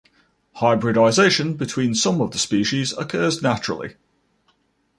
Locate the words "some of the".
1.93-2.39